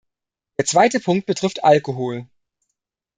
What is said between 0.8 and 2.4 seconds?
Punkt betrifft Alkohol.